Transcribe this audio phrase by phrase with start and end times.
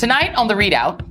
[0.00, 1.04] Tonight on the ReidOut.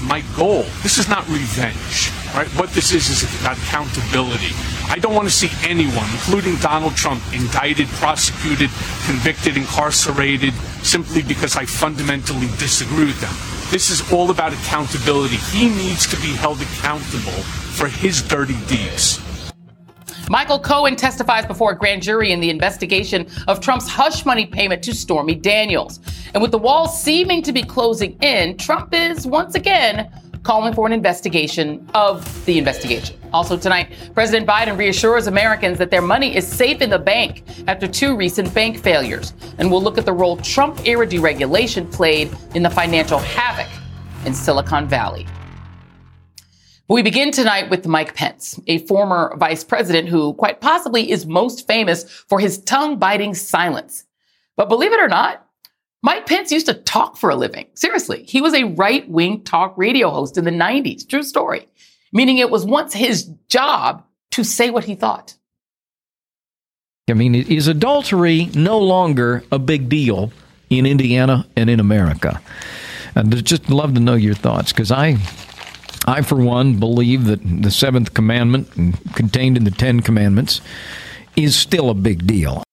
[0.00, 2.48] My goal, this is not revenge, right?
[2.56, 4.54] What this is is about accountability.
[4.88, 8.70] I don't want to see anyone, including Donald Trump, indicted, prosecuted,
[9.04, 13.34] convicted, incarcerated, simply because I fundamentally disagree with them.
[13.70, 15.36] This is all about accountability.
[15.52, 17.44] He needs to be held accountable
[17.76, 19.20] for his dirty deeds.
[20.30, 24.80] Michael Cohen testifies before a grand jury in the investigation of Trump's hush money payment
[24.84, 25.98] to Stormy Daniels.
[26.34, 30.08] And with the wall seeming to be closing in, Trump is once again
[30.44, 33.18] calling for an investigation of the investigation.
[33.32, 37.88] Also tonight, President Biden reassures Americans that their money is safe in the bank after
[37.88, 39.34] two recent bank failures.
[39.58, 43.66] And we'll look at the role Trump era deregulation played in the financial havoc
[44.24, 45.26] in Silicon Valley.
[46.90, 51.68] We begin tonight with Mike Pence, a former vice president who quite possibly is most
[51.68, 54.04] famous for his tongue biting silence.
[54.56, 55.46] But believe it or not,
[56.02, 57.66] Mike Pence used to talk for a living.
[57.74, 61.08] Seriously, he was a right wing talk radio host in the 90s.
[61.08, 61.68] True story.
[62.12, 65.36] Meaning it was once his job to say what he thought.
[67.08, 70.32] I mean, is adultery no longer a big deal
[70.70, 72.42] in Indiana and in America?
[73.14, 75.18] I'd just love to know your thoughts because I
[76.10, 78.68] I, for one, believe that the seventh commandment,
[79.14, 80.60] contained in the Ten Commandments,
[81.36, 82.64] is still a big deal.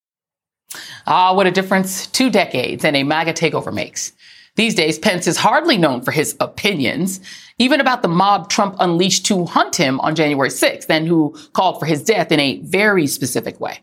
[1.05, 4.11] Ah, what a difference two decades and a MAGA takeover makes.
[4.55, 7.19] These days, Pence is hardly known for his opinions,
[7.59, 11.79] even about the mob Trump unleashed to hunt him on January 6th and who called
[11.79, 13.81] for his death in a very specific way.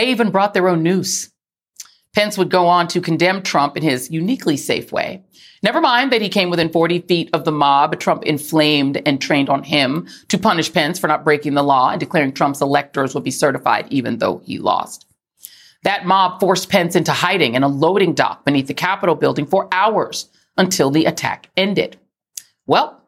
[0.00, 1.30] They even brought their own noose.
[2.14, 5.22] Pence would go on to condemn Trump in his uniquely safe way.
[5.62, 9.50] Never mind that he came within 40 feet of the mob Trump inflamed and trained
[9.50, 13.24] on him to punish Pence for not breaking the law and declaring Trump's electors would
[13.24, 15.04] be certified even though he lost.
[15.82, 19.68] That mob forced Pence into hiding in a loading dock beneath the Capitol building for
[19.70, 21.98] hours until the attack ended.
[22.66, 23.04] Well,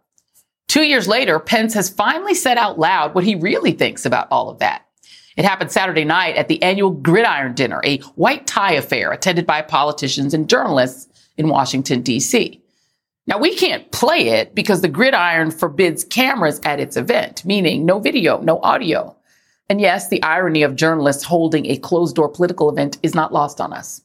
[0.69, 4.51] two years later, Pence has finally said out loud what he really thinks about all
[4.51, 4.85] of that.
[5.37, 9.62] It happened Saturday night at the annual Gridiron Dinner, a white tie affair attended by
[9.62, 12.60] politicians and journalists in Washington, D.C.
[13.26, 17.98] Now, we can't play it because the Gridiron forbids cameras at its event, meaning no
[18.00, 19.16] video, no audio.
[19.69, 23.60] And yes, the irony of journalists holding a closed door political event is not lost
[23.60, 24.03] on us.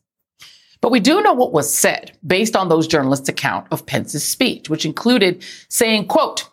[0.79, 4.69] But we do know what was said based on those journalists' account of Pence's speech,
[4.69, 6.47] which included saying, quote,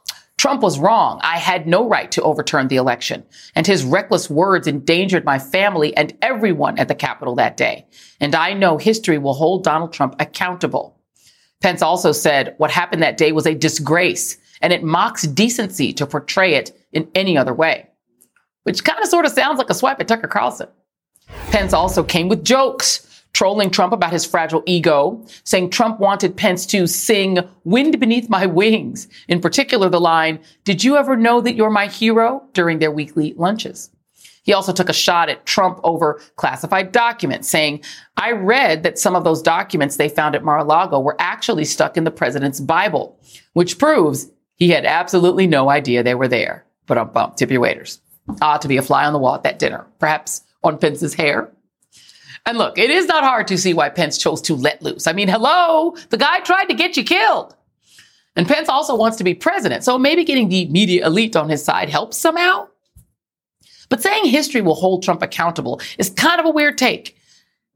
[0.45, 1.21] Trump was wrong.
[1.23, 3.25] I had no right to overturn the election.
[3.55, 7.87] And his reckless words endangered my family and everyone at the Capitol that day.
[8.21, 11.01] And I know history will hold Donald Trump accountable.
[11.63, 16.07] Pence also said what happened that day was a disgrace and it mocks decency to
[16.07, 17.89] portray it in any other way,
[18.65, 20.69] which kind of sort of sounds like a swipe at Tucker Carlson.
[21.53, 26.65] Pence also came with jokes trolling Trump about his fragile ego, saying Trump wanted Pence
[26.67, 29.07] to sing Wind Beneath My Wings.
[29.29, 32.43] In particular, the line, Did you ever know that you're my hero?
[32.55, 33.91] during their weekly lunches.
[34.45, 37.83] He also took a shot at Trump over classified documents, saying,
[38.17, 42.05] I read that some of those documents they found at Mar-a-Lago were actually stuck in
[42.05, 43.19] the president's Bible,
[43.55, 46.65] which proves he had absolutely no idea they were there.
[46.87, 48.01] But um tip your waiters.
[48.41, 51.51] Ah, to be a fly on the wall at that dinner, perhaps on Pence's hair
[52.47, 55.07] and look, it is not hard to see why Pence chose to let loose.
[55.07, 57.57] I mean, hello, the guy tried to get you killed.
[58.37, 61.65] And Pence also wants to be president, so maybe getting the media elite on his
[61.65, 62.69] side helps somehow.
[63.89, 67.17] But saying history will hold Trump accountable is kind of a weird take,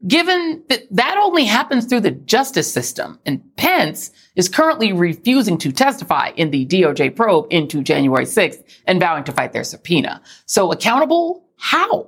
[0.05, 3.19] given that that only happens through the justice system.
[3.25, 8.99] And Pence is currently refusing to testify in the DOJ probe into January 6th and
[8.99, 10.21] vowing to fight their subpoena.
[10.45, 11.45] So accountable?
[11.57, 12.07] How?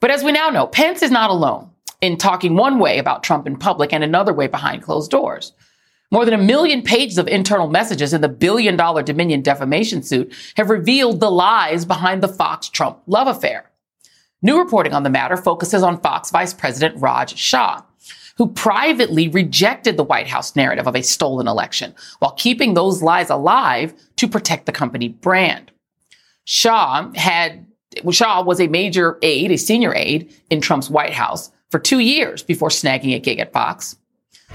[0.00, 1.70] But as we now know, Pence is not alone
[2.00, 5.52] in talking one way about Trump in public and another way behind closed doors.
[6.12, 10.32] More than a million pages of internal messages in the billion dollar Dominion defamation suit
[10.56, 13.70] have revealed the lies behind the Fox Trump love affair.
[14.42, 17.82] New reporting on the matter focuses on Fox Vice President Raj Shah.
[18.36, 23.30] who privately rejected the White House narrative of a stolen election while keeping those lies
[23.30, 25.70] alive to protect the company brand.
[26.44, 27.66] Shah had
[28.10, 32.42] Shah was a major aide, a senior aide in Trump's White House for two years
[32.42, 33.96] before snagging a gig at Fox.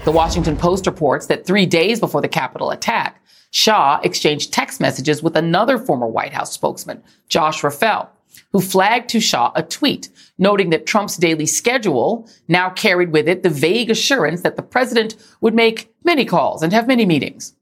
[0.04, 5.22] The Washington Post reports that three days before the Capitol attack, Shah exchanged text messages
[5.22, 8.08] with another former White House spokesman, Josh Raffel,
[8.52, 10.08] who flagged to Shah a tweet
[10.38, 15.16] noting that Trump's daily schedule now carried with it the vague assurance that the president
[15.40, 17.54] would make many calls and have many meetings.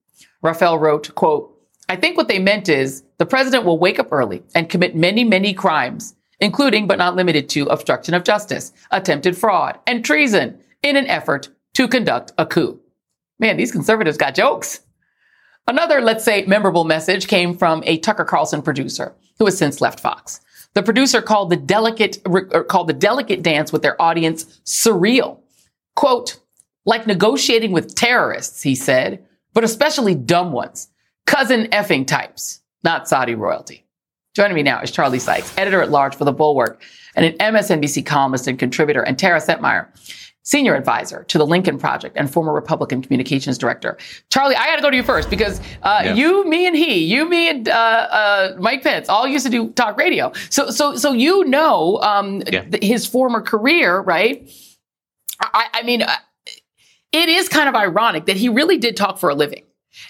[0.42, 1.49] Raffel wrote, quote,
[1.90, 5.24] I think what they meant is the president will wake up early and commit many,
[5.24, 10.94] many crimes, including but not limited to obstruction of justice, attempted fraud, and treason in
[10.94, 12.78] an effort to conduct a coup.
[13.40, 14.82] Man, these conservatives got jokes.
[15.66, 19.98] Another, let's say, memorable message came from a Tucker Carlson producer who has since left
[19.98, 20.40] Fox.
[20.74, 25.40] The producer called the delicate, uh, called the delicate dance with their audience surreal.
[25.96, 26.38] Quote,
[26.86, 30.86] like negotiating with terrorists, he said, but especially dumb ones
[31.30, 33.86] cousin effing types, not Saudi royalty.
[34.34, 36.82] Joining me now is Charlie Sykes, editor at large for The Bulwark
[37.14, 39.86] and an MSNBC columnist and contributor, and Tara Setmayer,
[40.42, 43.96] senior advisor to the Lincoln Project and former Republican communications director.
[44.30, 46.14] Charlie, I got to go to you first because uh, yeah.
[46.14, 49.70] you, me, and he, you, me, and uh, uh, Mike Pence all used to do
[49.70, 50.32] talk radio.
[50.50, 52.64] So, so, so you know um, yeah.
[52.64, 54.50] th- his former career, right?
[55.40, 56.12] I, I mean, uh,
[57.12, 59.62] it is kind of ironic that he really did talk for a living.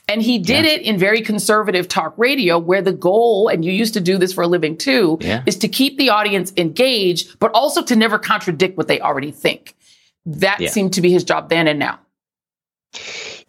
[0.08, 0.72] And he did yeah.
[0.72, 4.32] it in very conservative talk radio, where the goal, and you used to do this
[4.32, 5.42] for a living too, yeah.
[5.46, 9.74] is to keep the audience engaged, but also to never contradict what they already think.
[10.26, 10.70] That yeah.
[10.70, 11.98] seemed to be his job then and now.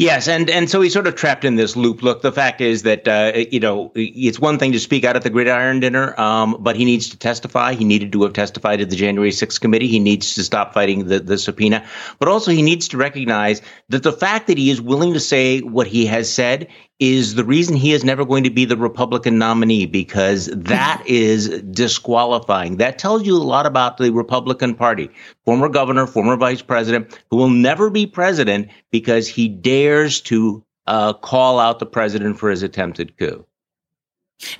[0.01, 2.01] Yes, and and so he's sort of trapped in this loop.
[2.01, 5.21] Look, the fact is that uh, you know it's one thing to speak out at
[5.21, 7.75] the gridiron dinner, um, but he needs to testify.
[7.75, 9.87] He needed to have testified at the January 6th committee.
[9.87, 11.85] He needs to stop fighting the, the subpoena,
[12.17, 15.59] but also he needs to recognize that the fact that he is willing to say
[15.59, 16.69] what he has said
[17.01, 21.49] is the reason he is never going to be the Republican nominee because that is
[21.63, 22.77] disqualifying.
[22.77, 25.09] That tells you a lot about the Republican Party.
[25.43, 31.13] Former governor, former vice president, who will never be president because he dares to uh,
[31.13, 33.45] call out the president for his attempted coup.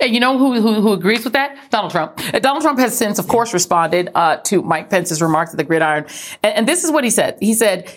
[0.00, 1.56] And you know who, who, who agrees with that?
[1.70, 2.18] Donald Trump.
[2.18, 5.58] And uh, Donald Trump has since, of course, responded uh, to Mike Pence's remarks at
[5.58, 6.06] the gridiron,
[6.42, 7.36] and, and this is what he said.
[7.40, 7.92] He said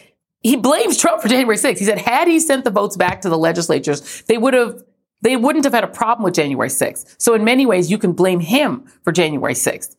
[0.45, 1.79] he blames Trump for January 6th.
[1.79, 4.83] He said, had he sent the votes back to the legislatures, they would have,
[5.21, 7.15] they wouldn't have had a problem with January 6th.
[7.17, 9.95] So in many ways, you can blame him for January 6th.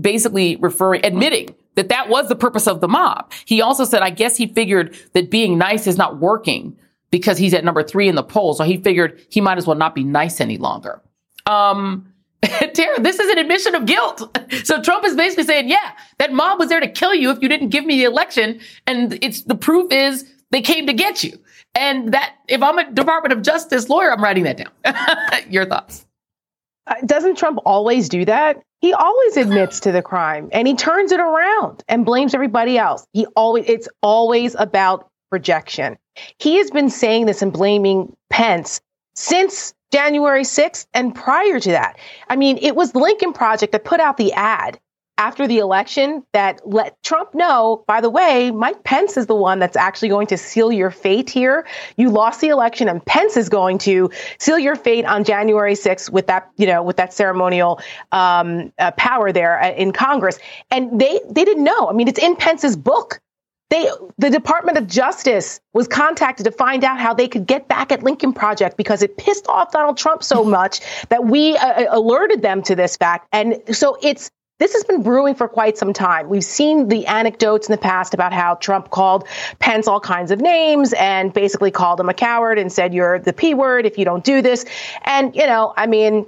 [0.00, 3.30] Basically referring, admitting that that was the purpose of the mob.
[3.44, 6.76] He also said, I guess he figured that being nice is not working
[7.12, 8.54] because he's at number three in the poll.
[8.54, 11.00] So he figured he might as well not be nice any longer.
[11.46, 12.12] Um,
[12.74, 14.38] Tara, this is an admission of guilt.
[14.64, 17.48] So Trump is basically saying, yeah, that mob was there to kill you if you
[17.48, 18.60] didn't give me the election.
[18.86, 21.38] And it's the proof is they came to get you.
[21.74, 25.42] And that if I'm a Department of Justice lawyer, I'm writing that down.
[25.50, 26.06] Your thoughts?
[26.86, 28.62] Uh, doesn't Trump always do that?
[28.80, 33.06] He always admits to the crime and he turns it around and blames everybody else.
[33.12, 35.96] He always it's always about rejection.
[36.38, 38.80] He has been saying this and blaming Pence
[39.14, 41.96] since January 6th and prior to that.
[42.28, 44.80] I mean, it was the Lincoln Project that put out the ad
[45.18, 49.60] after the election that let Trump know, by the way, Mike Pence is the one
[49.60, 51.64] that's actually going to seal your fate here.
[51.96, 54.10] You lost the election and Pence is going to
[54.40, 58.90] seal your fate on January 6th with that, you know, with that ceremonial um, uh,
[58.92, 60.40] power there uh, in Congress.
[60.72, 61.88] And they, they didn't know.
[61.88, 63.20] I mean, it's in Pence's book
[63.70, 67.90] they, the Department of Justice was contacted to find out how they could get back
[67.90, 71.86] at Lincoln Project because it pissed off Donald Trump so much that we uh, uh,
[71.90, 73.28] alerted them to this fact.
[73.32, 74.30] And so it's
[74.60, 76.28] this has been brewing for quite some time.
[76.28, 79.26] We've seen the anecdotes in the past about how Trump called
[79.58, 83.32] Pence all kinds of names and basically called him a coward and said, You're the
[83.32, 84.64] P word if you don't do this.
[85.02, 86.26] And, you know, I mean,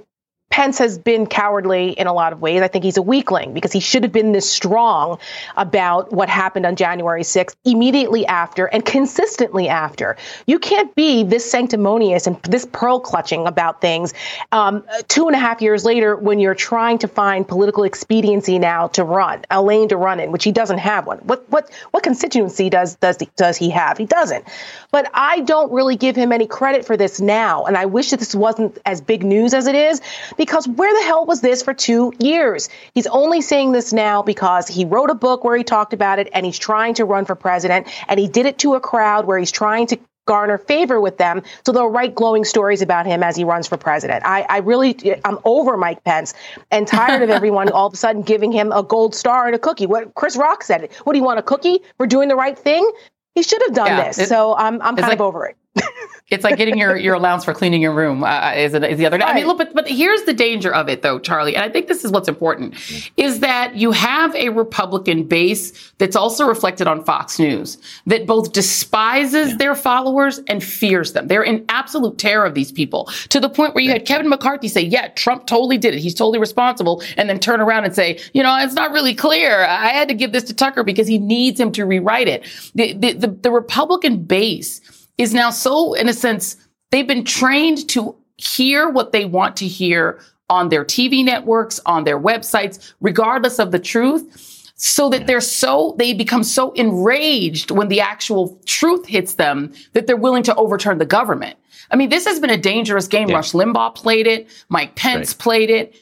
[0.49, 2.61] Pence has been cowardly in a lot of ways.
[2.61, 5.19] I think he's a weakling because he should have been this strong
[5.55, 10.17] about what happened on January 6th immediately after and consistently after.
[10.47, 14.13] You can't be this sanctimonious and this pearl clutching about things
[14.51, 18.87] um, two and a half years later when you're trying to find political expediency now
[18.87, 21.17] to run a lane to run in, which he doesn't have one.
[21.19, 23.97] What what what constituency does does does he have?
[23.97, 24.45] He doesn't.
[24.91, 28.19] But I don't really give him any credit for this now, and I wish that
[28.19, 30.01] this wasn't as big news as it is
[30.37, 32.69] because where the hell was this for two years?
[32.93, 36.29] He's only saying this now because he wrote a book where he talked about it
[36.33, 37.87] and he's trying to run for president.
[38.07, 41.41] And he did it to a crowd where he's trying to garner favor with them
[41.65, 44.23] so they'll write glowing stories about him as he runs for president.
[44.25, 46.35] I, I really, I'm over Mike Pence
[46.69, 49.59] and tired of everyone all of a sudden giving him a gold star and a
[49.59, 49.87] cookie.
[49.87, 50.93] What Chris Rock said, it.
[51.05, 52.89] what do you want, a cookie for doing the right thing?
[53.33, 54.19] He should have done yeah, this.
[54.19, 55.57] It, so I'm I'm kind like, of over it.
[56.29, 59.05] It's like getting your, your allowance for cleaning your room uh, uh is, is the
[59.05, 59.23] other day.
[59.23, 59.31] Right.
[59.31, 61.55] I mean, look, but, but here's the danger of it though, Charlie.
[61.55, 62.75] And I think this is what's important
[63.15, 68.51] is that you have a Republican base that's also reflected on Fox News that both
[68.51, 69.57] despises yeah.
[69.57, 71.27] their followers and fears them.
[71.27, 74.67] They're in absolute terror of these people to the point where you had Kevin McCarthy
[74.67, 75.99] say, yeah, Trump totally did it.
[75.99, 77.01] He's totally responsible.
[77.15, 79.63] And then turn around and say, you know, it's not really clear.
[79.63, 82.45] I had to give this to Tucker because he needs him to rewrite it.
[82.75, 84.81] The, the, the, the Republican base
[85.17, 86.55] is now so, in a sense,
[86.91, 90.19] they've been trained to hear what they want to hear
[90.49, 94.53] on their TV networks, on their websites, regardless of the truth.
[94.79, 100.05] So that they're so, they become so enraged when the actual truth hits them that
[100.05, 101.57] they're willing to overturn the government.
[101.89, 103.29] I mean, this has been a dangerous game.
[103.29, 103.37] Yeah.
[103.37, 104.47] Rush Limbaugh played it.
[104.69, 105.39] Mike Pence right.
[105.39, 105.95] played it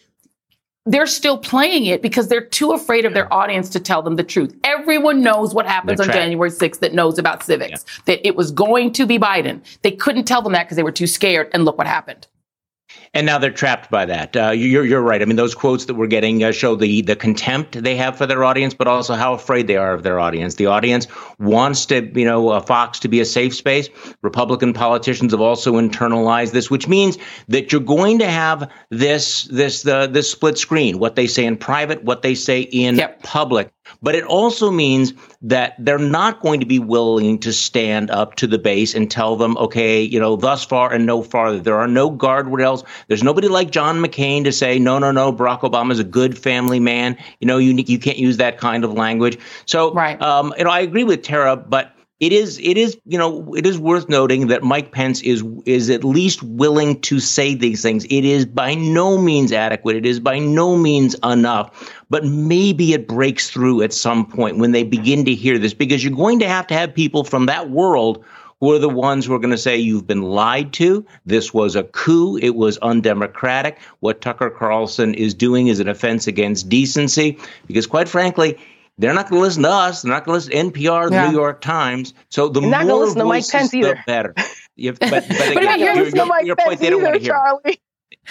[0.85, 4.23] they're still playing it because they're too afraid of their audience to tell them the
[4.23, 4.55] truth.
[4.63, 8.01] Everyone knows what happens on January 6th that knows about civics, yeah.
[8.05, 9.61] that it was going to be Biden.
[9.81, 11.49] They couldn't tell them that because they were too scared.
[11.53, 12.27] And look what happened
[13.13, 14.35] and now they're trapped by that.
[14.35, 15.21] Uh, you're you're right.
[15.21, 18.25] I mean, those quotes that we're getting uh, show the the contempt they have for
[18.25, 20.55] their audience, but also how afraid they are of their audience.
[20.55, 21.07] The audience
[21.39, 23.89] wants to, you know, uh, Fox to be a safe space.
[24.21, 29.83] Republican politicians have also internalized this, which means that you're going to have this this
[29.83, 30.99] the this split screen.
[30.99, 33.23] What they say in private, what they say in yep.
[33.23, 33.71] public.
[34.01, 38.47] But it also means that they're not going to be willing to stand up to
[38.47, 41.59] the base and tell them, okay, you know, thus far and no farther.
[41.59, 42.83] There are no guardrails.
[43.07, 46.37] There's nobody like John McCain to say, no, no, no, Barack Obama is a good
[46.37, 47.17] family man.
[47.39, 49.37] You know, you, you can't use that kind of language.
[49.65, 50.21] So, right.
[50.21, 53.65] um, you know, I agree with Tara, but it is it is you know it
[53.65, 58.05] is worth noting that Mike Pence is is at least willing to say these things.
[58.05, 59.97] It is by no means adequate.
[59.97, 61.91] It is by no means enough.
[62.09, 66.03] But maybe it breaks through at some point when they begin to hear this, because
[66.03, 68.23] you're going to have to have people from that world
[68.61, 71.05] who are the ones who are going to say you've been lied to.
[71.25, 72.37] This was a coup.
[72.37, 73.79] It was undemocratic.
[73.99, 77.37] What Tucker Carlson is doing is an offense against decency.
[77.67, 78.57] Because quite frankly,
[78.97, 80.01] they're not going to listen to us.
[80.01, 81.27] They're not going to listen to NPR, the yeah.
[81.29, 82.13] New York Times.
[82.29, 83.95] So the more not listen to Mike Pence either.
[83.95, 84.33] the better.
[84.77, 87.33] but, but, again, your, your, your point, they don't want to hear.
[87.33, 87.81] Charlie.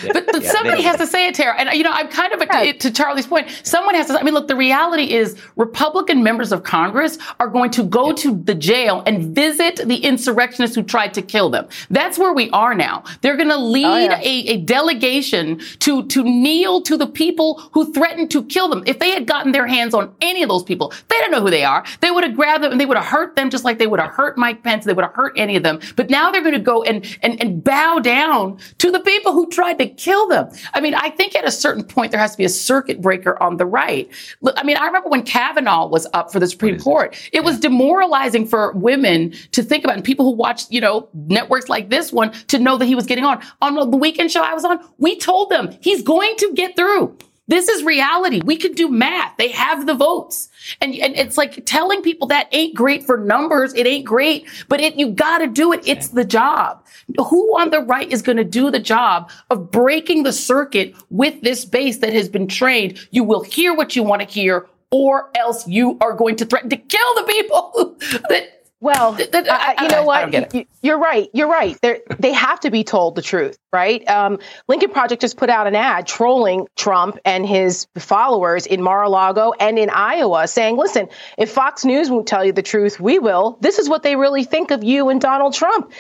[0.03, 1.55] But, but yeah, somebody has to say it, Tara.
[1.59, 4.35] And, you know, I'm kind of, a, to Charlie's point, someone has to, I mean,
[4.35, 8.15] look, the reality is Republican members of Congress are going to go yeah.
[8.15, 11.69] to the jail and visit the insurrectionists who tried to kill them.
[11.91, 13.05] That's where we are now.
[13.21, 14.21] They're going to oh, lead oh, yeah.
[14.21, 18.83] a, a delegation to, to kneel to the people who threatened to kill them.
[18.87, 21.51] If they had gotten their hands on any of those people, they don't know who
[21.51, 21.85] they are.
[22.01, 24.01] They would have grabbed them and they would have hurt them just like they would
[24.01, 24.85] have hurt Mike Pence.
[24.85, 25.81] They would have hurt any of them.
[25.97, 29.49] But now they're going to go and, and, and bow down to the people who
[29.49, 30.49] tried to kill them.
[30.75, 33.41] I mean, I think at a certain point there has to be a circuit breaker
[33.43, 34.11] on the right.
[34.57, 37.61] I mean, I remember when Kavanaugh was up for the Supreme Court, it, it was
[37.61, 42.13] demoralizing for women to think about and people who watched, you know, networks like this
[42.13, 43.43] one to know that he was getting on.
[43.61, 47.17] On the weekend show I was on, we told them he's going to get through.
[47.47, 48.41] This is reality.
[48.43, 49.37] We can do math.
[49.37, 50.49] They have the votes.
[50.81, 53.75] And, and it's like telling people that ain't great for numbers.
[53.75, 55.87] It ain't great, but it, you gotta do it.
[55.87, 56.83] It's the job.
[57.19, 61.67] Who on the right is to do the job of breaking the circuit with this
[61.67, 62.99] base that has been trained?
[63.11, 66.71] You will hear what you want to hear or else you are going to threaten
[66.71, 67.97] to kill the people
[68.29, 68.54] that
[68.85, 70.55] well, uh, you know what?
[70.83, 71.31] You're right.
[71.33, 71.79] You're right.
[71.81, 74.07] They're, they have to be told the truth, right?
[74.07, 79.55] Um, Lincoln Project just put out an ad trolling Trump and his followers in Mar-a-Lago
[79.59, 83.57] and in Iowa, saying, "Listen, if Fox News won't tell you the truth, we will.
[83.63, 85.91] This is what they really think of you and Donald Trump."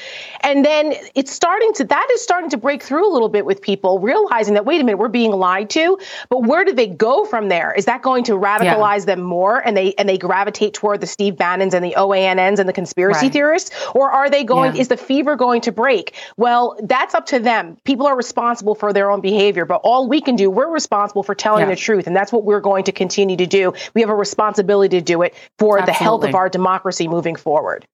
[0.42, 3.62] And then it's starting to that is starting to break through a little bit with
[3.62, 5.96] people realizing that wait a minute, we're being lied to.
[6.28, 7.72] But where do they go from there?
[7.72, 9.14] Is that going to radicalize yeah.
[9.14, 12.68] them more, and they and they gravitate toward the Steve Bannons and the OANNs and
[12.68, 13.32] the conspiracy right.
[13.32, 13.70] theorists?
[13.94, 14.82] Or are they going, yeah.
[14.82, 16.14] is the fever going to break?
[16.36, 17.78] Well, that's up to them.
[17.84, 21.34] People are responsible for their own behavior, but all we can do, we're responsible for
[21.34, 21.70] telling yeah.
[21.70, 22.06] the truth.
[22.06, 23.72] And that's what we're going to continue to do.
[23.94, 25.86] We have a responsibility to do it for Absolutely.
[25.86, 27.86] the health of our democracy moving forward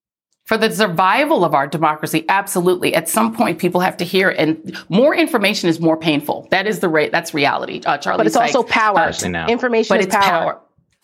[0.51, 4.77] for the survival of our democracy absolutely at some point people have to hear and
[4.89, 8.35] more information is more painful that is the rate that's reality uh, charlie but it's
[8.35, 10.23] also power uh, information but is power.
[10.23, 10.61] power.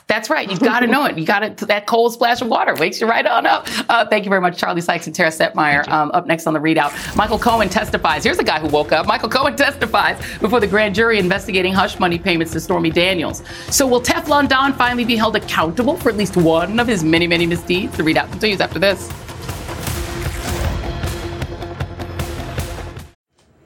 [0.08, 0.48] That's right.
[0.48, 1.18] You've got to know it.
[1.18, 3.66] You got to, that cold splash of water wakes you right on up.
[3.90, 5.86] Uh, thank you very much, Charlie Sykes and Tara Setmayer.
[5.88, 8.22] Um, up next on the ReidOut, Michael Cohen testifies.
[8.22, 9.06] Here's a guy who woke up.
[9.06, 13.42] Michael Cohen testifies before the grand jury investigating hush money payments to Stormy Daniels.
[13.70, 17.26] So will Teflon Don finally be held accountable for at least one of his many,
[17.26, 17.96] many misdeeds?
[17.96, 19.12] The ReidOut continues after this.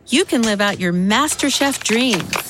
[0.06, 2.49] You can live out your MasterChef dreams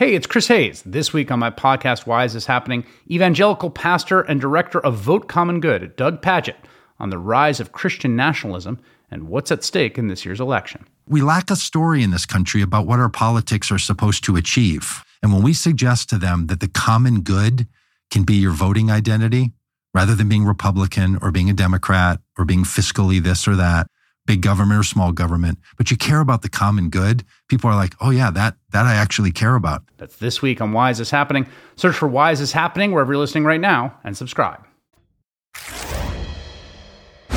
[0.00, 0.82] Hey, it's Chris Hayes.
[0.86, 2.86] This week on my podcast, Why Is This Happening?
[3.10, 6.56] Evangelical pastor and director of Vote Common Good, Doug Pagitt,
[6.98, 8.78] on the rise of Christian nationalism
[9.10, 10.86] and what's at stake in this year's election.
[11.06, 15.04] We lack a story in this country about what our politics are supposed to achieve.
[15.22, 17.66] And when we suggest to them that the common good
[18.10, 19.52] can be your voting identity,
[19.92, 23.86] rather than being Republican or being a Democrat or being fiscally this or that,
[24.26, 27.94] big government or small government, but you care about the common good, people are like,
[28.00, 29.82] oh yeah, that that I actually care about.
[29.96, 31.46] That's this week on Why Is This Happening?
[31.76, 34.64] Search for Why Is This Happening wherever you're listening right now and subscribe.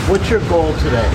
[0.07, 1.09] What's your goal today?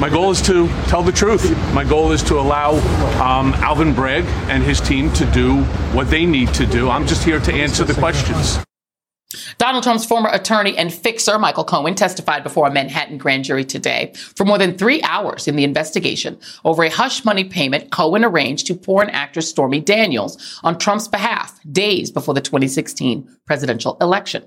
[0.00, 1.50] My goal is to tell the truth.
[1.74, 2.74] My goal is to allow
[3.20, 6.88] um, Alvin Bragg and his team to do what they need to do.
[6.88, 8.60] I'm just here to answer the questions.
[9.58, 14.12] Donald Trump's former attorney and fixer, Michael Cohen, testified before a Manhattan grand jury today
[14.14, 18.66] for more than three hours in the investigation over a hush money payment Cohen arranged
[18.68, 24.44] to porn actress Stormy Daniels on Trump's behalf days before the 2016 presidential election.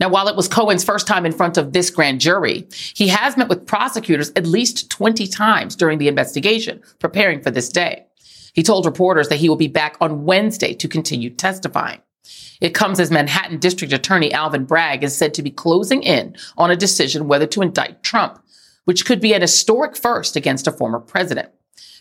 [0.00, 3.36] Now, while it was Cohen's first time in front of this grand jury, he has
[3.36, 8.06] met with prosecutors at least 20 times during the investigation, preparing for this day.
[8.52, 12.00] He told reporters that he will be back on Wednesday to continue testifying.
[12.60, 16.70] It comes as Manhattan District Attorney Alvin Bragg is said to be closing in on
[16.70, 18.42] a decision whether to indict Trump,
[18.84, 21.50] which could be an historic first against a former president.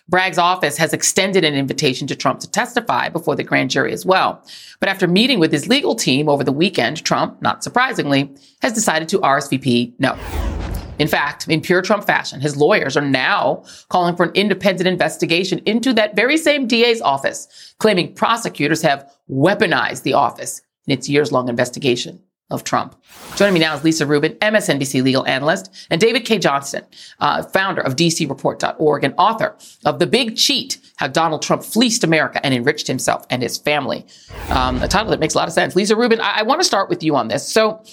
[0.09, 4.05] Bragg's office has extended an invitation to Trump to testify before the grand jury as
[4.05, 4.41] well.
[4.79, 9.09] But after meeting with his legal team over the weekend, Trump, not surprisingly, has decided
[9.09, 10.56] to RSVP no.
[10.99, 15.59] In fact, in pure Trump fashion, his lawyers are now calling for an independent investigation
[15.65, 21.31] into that very same DA's office, claiming prosecutors have weaponized the office in its years
[21.31, 22.95] long investigation of Trump.
[23.35, 26.83] Joining me now is Lisa Rubin, MSNBC legal analyst, and David Cay Johnston,
[27.19, 29.55] uh, founder of DCReport.org and author
[29.85, 34.05] of The Big Cheat How Donald Trump Fleeced America and Enriched Himself and His Family.
[34.49, 35.75] Um, a title that makes a lot of sense.
[35.75, 37.47] Lisa Rubin, I, I want to start with you on this.
[37.47, 37.83] So,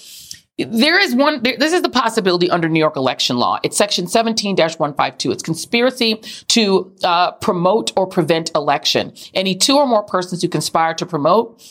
[0.57, 3.59] there is one, there, this is the possibility under New York election law.
[3.63, 5.31] It's section 17 152.
[5.31, 6.15] It's conspiracy
[6.47, 9.13] to uh, promote or prevent election.
[9.33, 11.61] Any two or more persons who conspire to promote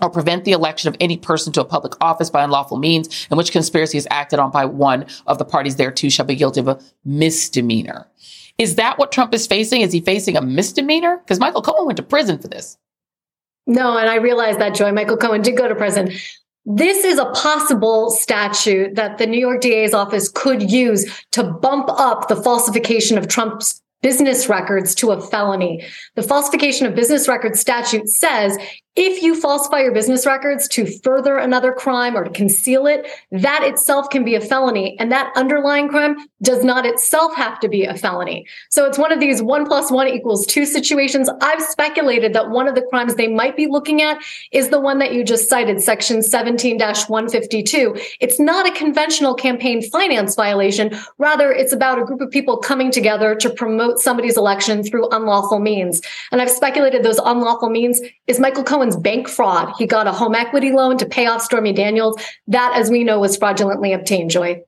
[0.00, 3.36] or prevent the election of any person to a public office by unlawful means in
[3.36, 6.68] which conspiracy is acted on by one of the parties thereto shall be guilty of
[6.68, 8.08] a misdemeanor.
[8.58, 9.80] Is that what Trump is facing?
[9.80, 11.18] Is he facing a misdemeanor?
[11.18, 12.78] Because Michael Cohen went to prison for this.
[13.66, 14.92] No, and I realized that, Joy.
[14.92, 16.12] Michael Cohen did go to prison.
[16.64, 21.88] This is a possible statute that the New York DA's office could use to bump
[21.88, 25.84] up the falsification of Trump's business records to a felony.
[26.14, 28.58] The falsification of business records statute says
[28.94, 33.62] if you falsify your business records to further another crime or to conceal it, that
[33.62, 34.98] itself can be a felony.
[34.98, 38.46] And that underlying crime does not itself have to be a felony.
[38.68, 41.30] So it's one of these one plus one equals two situations.
[41.40, 44.98] I've speculated that one of the crimes they might be looking at is the one
[44.98, 47.96] that you just cited, section 17 152.
[48.20, 50.94] It's not a conventional campaign finance violation.
[51.16, 55.60] Rather, it's about a group of people coming together to promote somebody's election through unlawful
[55.60, 56.02] means.
[56.30, 59.72] And I've speculated those unlawful means is Michael Cohen Cohen's bank fraud.
[59.78, 62.20] He got a home equity loan to pay off Stormy Daniels.
[62.48, 64.64] That, as we know, was fraudulently obtained, Joy.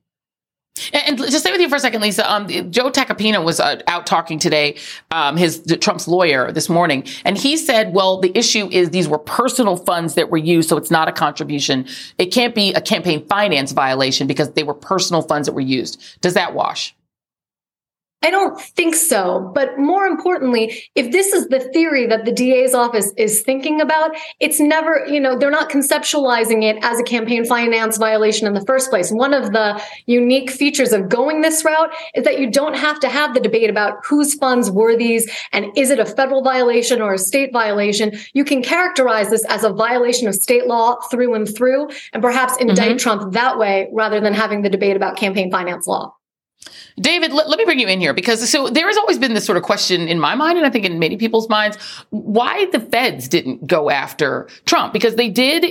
[0.92, 2.30] And, just stay with you for a second, Lisa.
[2.30, 4.76] Um, Joe Tacopina was uh, out talking today,
[5.10, 9.18] um, his Trump's lawyer this morning, and he said, "Well, the issue is these were
[9.18, 11.86] personal funds that were used, so it's not a contribution.
[12.18, 16.02] It can't be a campaign finance violation because they were personal funds that were used."
[16.20, 16.94] Does that wash?
[18.24, 19.52] I don't think so.
[19.54, 24.12] But more importantly, if this is the theory that the DA's office is thinking about,
[24.40, 28.64] it's never, you know, they're not conceptualizing it as a campaign finance violation in the
[28.64, 29.10] first place.
[29.10, 33.10] One of the unique features of going this route is that you don't have to
[33.10, 37.12] have the debate about whose funds were these and is it a federal violation or
[37.12, 38.12] a state violation.
[38.32, 42.56] You can characterize this as a violation of state law through and through and perhaps
[42.56, 42.96] indict mm-hmm.
[42.96, 46.14] Trump that way rather than having the debate about campaign finance law.
[47.00, 49.44] David, let, let, me bring you in here because so there has always been this
[49.44, 51.76] sort of question in my mind, and I think in many people's minds,
[52.10, 55.64] why the feds didn't go after Trump because they did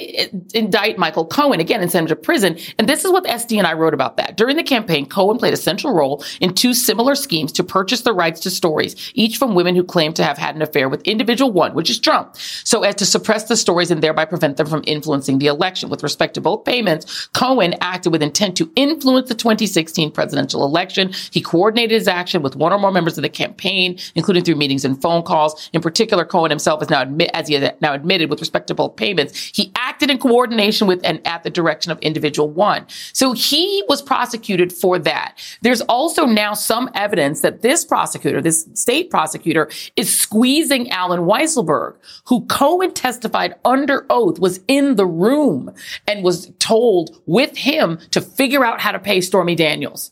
[0.53, 2.57] indict Michael Cohen again and send him to prison.
[2.77, 4.35] And this is what SDNY wrote about that.
[4.35, 8.11] During the campaign, Cohen played a central role in two similar schemes to purchase the
[8.11, 11.53] rights to stories, each from women who claimed to have had an affair with individual
[11.53, 14.83] one, which is Trump, so as to suppress the stories and thereby prevent them from
[14.85, 15.89] influencing the election.
[15.89, 21.12] With respect to both payments, Cohen acted with intent to influence the 2016 presidential election
[21.31, 24.85] He coordinated his action with one or more members of the campaign, including through meetings
[24.85, 25.69] and phone calls.
[25.73, 28.75] In particular, Cohen himself is now admit, as he has now admitted with respect to
[28.75, 32.85] both payments, he acted in coordination with and at the direction of individual one.
[33.13, 35.37] So he was prosecuted for that.
[35.61, 41.95] There's also now some evidence that this prosecutor, this state prosecutor, is squeezing Allen Weisselberg,
[42.25, 45.73] who Cohen testified under oath was in the room
[46.07, 50.11] and was told with him to figure out how to pay Stormy Daniels.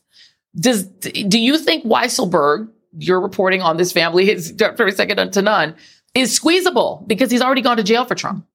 [0.60, 5.76] Does do you think Weisselberg, you're reporting on this family, is very second to none,
[6.14, 8.46] is squeezable because he's already gone to jail for Trump?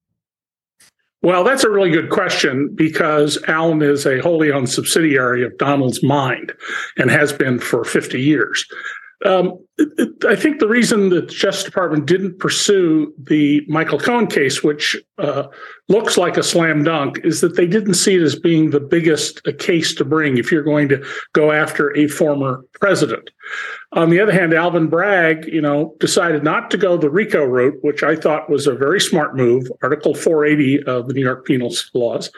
[1.23, 6.03] Well, that's a really good question because Allen is a wholly owned subsidiary of Donald's
[6.03, 6.53] Mind
[6.97, 8.65] and has been for 50 years.
[9.25, 9.57] Um,
[10.27, 15.47] I think the reason the Justice Department didn't pursue the Michael Cohen case, which uh,
[15.87, 19.41] looks like a slam dunk, is that they didn't see it as being the biggest
[19.57, 21.03] case to bring if you're going to
[21.33, 23.29] go after a former president.
[23.93, 27.77] On the other hand, Alvin Bragg, you know, decided not to go the RICO route,
[27.81, 31.73] which I thought was a very smart move, Article 480 of the New York penal
[31.93, 32.29] laws,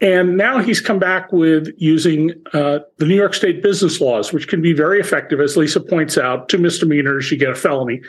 [0.00, 4.48] and now he's come back with using uh, the New York State business laws, which
[4.48, 6.48] can be very effective, as Lisa points out.
[6.48, 8.00] Two misdemeanors, you get a felony.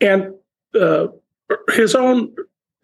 [0.00, 0.34] And
[0.78, 1.08] uh,
[1.70, 2.34] his own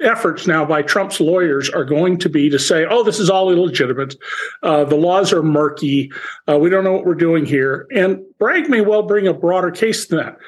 [0.00, 3.50] efforts now by Trump's lawyers are going to be to say, oh, this is all
[3.50, 4.14] illegitimate.
[4.62, 6.10] Uh, the laws are murky.
[6.48, 7.86] Uh, we don't know what we're doing here.
[7.94, 10.38] And Bragg may well bring a broader case than that.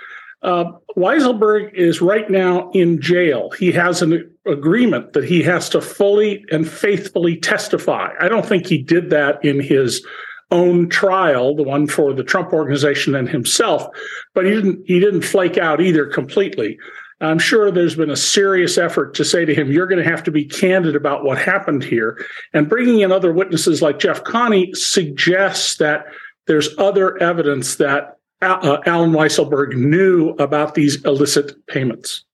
[0.43, 0.65] Uh,
[0.97, 3.51] Weisselberg is right now in jail.
[3.59, 8.11] He has an agreement that he has to fully and faithfully testify.
[8.21, 10.07] I don't think he did that in his
[10.51, 13.89] own trial, the one for the Trump organization and himself,
[14.35, 16.79] but he didn't he didn't flake out either completely.
[17.21, 20.23] I'm sure there's been a serious effort to say to him, you're going to have
[20.25, 22.23] to be candid about what happened here.
[22.53, 26.05] And bringing in other witnesses like Jeff McConney suggests that
[26.47, 32.25] there's other evidence that uh, Allen Weisselberg knew about these illicit payments.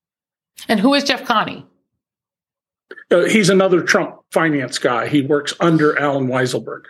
[0.67, 1.65] And who is Jeff McConney?
[3.09, 5.07] Uh, he's another Trump finance guy.
[5.07, 6.83] He works under Allen Weisselberg.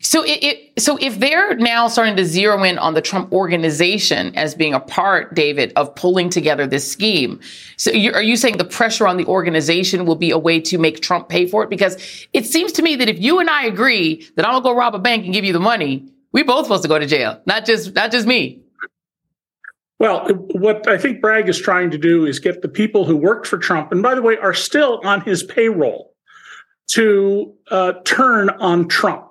[0.00, 4.36] So, it, it, so if they're now starting to zero in on the Trump organization
[4.36, 7.40] as being a part, David, of pulling together this scheme,
[7.78, 11.00] so are you saying the pressure on the organization will be a way to make
[11.00, 11.70] Trump pay for it?
[11.70, 14.76] Because it seems to me that if you and I agree that I'm gonna go
[14.76, 17.40] rob a bank and give you the money, we both supposed to go to jail,
[17.46, 18.60] not just not just me.
[20.00, 23.46] Well, what I think Bragg is trying to do is get the people who worked
[23.46, 26.12] for Trump, and by the way, are still on his payroll,
[26.88, 29.28] to uh, turn on Trump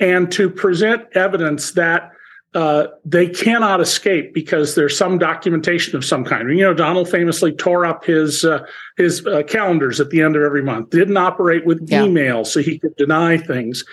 [0.00, 2.10] and to present evidence that
[2.54, 6.50] uh, they cannot escape because there's some documentation of some kind.
[6.50, 10.42] You know, Donald famously tore up his uh, his uh, calendars at the end of
[10.42, 10.90] every month.
[10.90, 12.04] Didn't operate with yeah.
[12.04, 13.84] email, so he could deny things.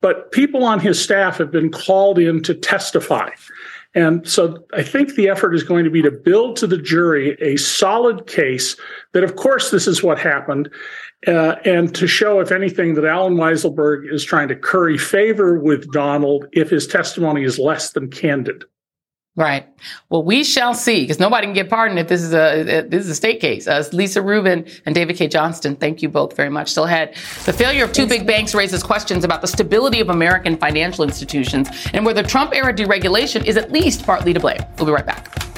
[0.00, 3.30] But people on his staff have been called in to testify.
[3.94, 7.36] And so I think the effort is going to be to build to the jury
[7.40, 8.76] a solid case
[9.12, 10.70] that, of course, this is what happened,
[11.26, 15.90] uh, and to show, if anything, that Allen Weisselberg is trying to curry favor with
[15.90, 18.64] Donald if his testimony is less than candid.
[19.38, 19.68] Right.
[20.08, 23.10] Well, we shall see because nobody can get pardoned if this is a this is
[23.10, 23.68] a state case.
[23.68, 26.72] Uh, Lisa Rubin and David Cay Johnston, thank you both very much.
[26.72, 30.56] Still ahead, the failure of two big banks raises questions about the stability of American
[30.56, 34.58] financial institutions and whether Trump era deregulation is at least partly to blame.
[34.76, 35.57] We'll be right back.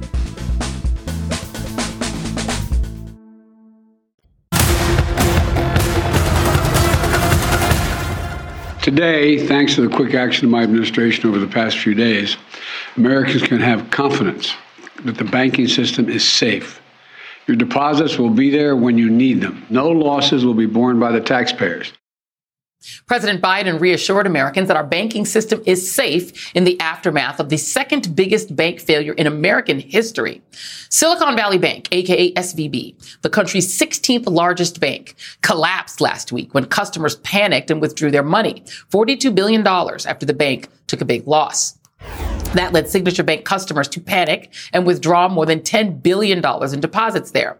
[8.81, 12.37] Today, thanks to the quick action of my administration over the past few days,
[12.97, 14.55] Americans can have confidence
[15.05, 16.81] that the banking system is safe.
[17.45, 19.67] Your deposits will be there when you need them.
[19.69, 21.93] No losses will be borne by the taxpayers.
[23.05, 27.57] President Biden reassured Americans that our banking system is safe in the aftermath of the
[27.57, 30.41] second biggest bank failure in American history.
[30.89, 37.15] Silicon Valley Bank, aka SVB, the country's 16th largest bank, collapsed last week when customers
[37.17, 41.77] panicked and withdrew their money, $42 billion after the bank took a big loss.
[42.53, 47.31] That led Signature Bank customers to panic and withdraw more than $10 billion in deposits
[47.31, 47.57] there.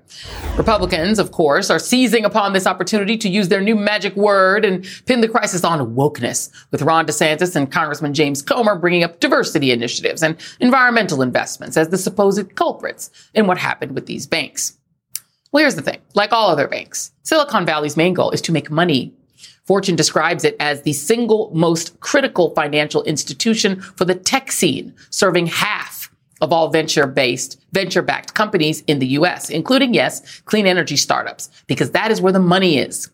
[0.57, 4.85] Republicans, of course, are seizing upon this opportunity to use their new magic word and
[5.05, 9.71] pin the crisis on wokeness, with Ron DeSantis and Congressman James Comer bringing up diversity
[9.71, 14.77] initiatives and environmental investments as the supposed culprits in what happened with these banks.
[15.51, 16.01] Well, here's the thing.
[16.15, 19.13] Like all other banks, Silicon Valley's main goal is to make money
[19.65, 25.47] Fortune describes it as the single most critical financial institution for the tech scene, serving
[25.47, 26.09] half
[26.41, 31.49] of all venture based, venture backed companies in the US, including, yes, clean energy startups,
[31.67, 33.09] because that is where the money is.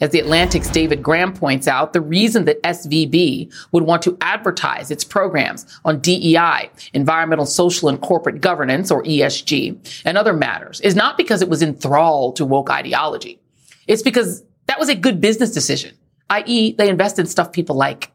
[0.00, 4.90] As the Atlantic's David Graham points out, the reason that SVB would want to advertise
[4.90, 10.96] its programs on DEI, environmental, social, and corporate governance, or ESG, and other matters is
[10.96, 13.38] not because it was enthralled to woke ideology.
[13.86, 15.96] It's because that was a good business decision,
[16.30, 18.12] i.e., they invest in stuff people like.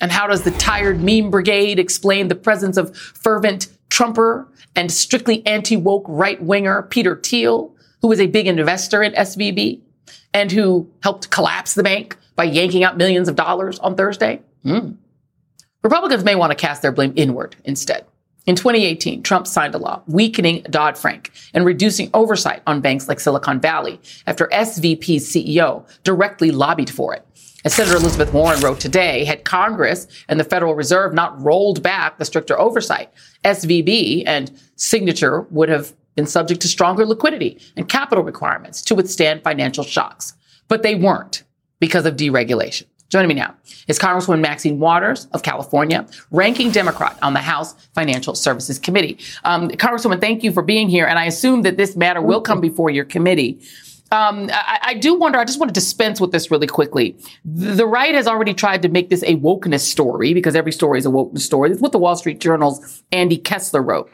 [0.00, 5.44] And how does the tired meme brigade explain the presence of fervent Trumper and strictly
[5.44, 9.80] anti woke right winger Peter Thiel, who was a big investor in SVB
[10.32, 14.42] and who helped collapse the bank by yanking out millions of dollars on Thursday?
[14.64, 14.96] Mm.
[15.82, 18.06] Republicans may want to cast their blame inward instead.
[18.46, 23.18] In 2018, Trump signed a law weakening Dodd Frank and reducing oversight on banks like
[23.18, 27.26] Silicon Valley after SVB's CEO directly lobbied for it.
[27.64, 32.18] As Senator Elizabeth Warren wrote today, had Congress and the Federal Reserve not rolled back
[32.18, 33.10] the stricter oversight,
[33.44, 39.42] SVB and Signature would have been subject to stronger liquidity and capital requirements to withstand
[39.42, 40.34] financial shocks.
[40.68, 41.44] But they weren't
[41.80, 42.84] because of deregulation.
[43.10, 43.54] Joining me now
[43.86, 49.18] is Congresswoman Maxine Waters of California, ranking Democrat on the House Financial Services Committee.
[49.44, 52.60] Um, Congresswoman, thank you for being here, and I assume that this matter will come
[52.60, 53.60] before your committee.
[54.10, 57.16] Um, I, I, do wonder, I just want to dispense with this really quickly.
[57.44, 61.06] The, right has already tried to make this a wokeness story because every story is
[61.06, 61.70] a wokeness story.
[61.70, 64.10] It's what the Wall Street Journal's Andy Kessler wrote.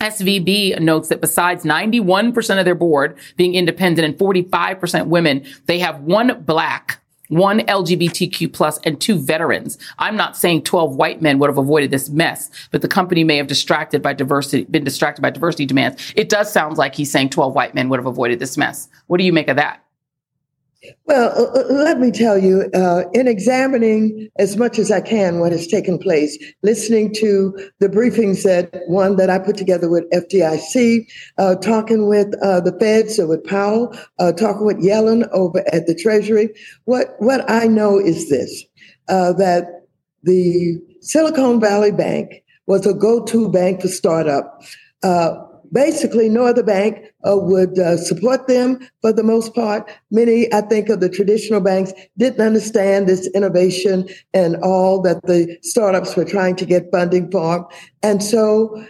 [0.00, 6.00] SVB notes that besides 91% of their board being independent and 45% women, they have
[6.00, 7.01] one black
[7.32, 9.78] one LGBTQ plus and two veterans.
[9.98, 13.38] I'm not saying 12 white men would have avoided this mess, but the company may
[13.38, 16.12] have distracted by diversity, been distracted by diversity demands.
[16.14, 18.88] It does sound like he's saying 12 white men would have avoided this mess.
[19.06, 19.82] What do you make of that?
[21.06, 25.38] Well, uh, uh, let me tell you, uh, in examining as much as I can
[25.38, 30.10] what has taken place, listening to the briefings that one that I put together with
[30.10, 31.06] FDIC,
[31.38, 35.86] uh, talking with uh, the Fed, so with Powell, uh, talking with Yellen over at
[35.86, 36.50] the Treasury,
[36.84, 38.64] what what I know is this:
[39.06, 39.86] that
[40.24, 44.62] the Silicon Valley Bank was a go-to bank for startup
[45.72, 49.90] basically no other bank uh, would uh, support them for the most part.
[50.10, 55.58] Many, I think, of the traditional banks didn't understand this innovation and all that the
[55.62, 57.68] startups were trying to get funding for.
[58.02, 58.84] And so